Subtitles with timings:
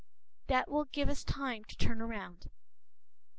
[0.47, 2.49] That will give us time to turn around.